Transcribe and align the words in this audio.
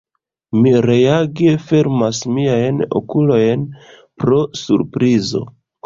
Mi 0.61 0.71
reage 0.85 1.53
fermas 1.67 2.23
miajn 2.39 2.83
okulojn 3.03 3.71
pro 4.23 4.45
surprizo. 4.67 5.49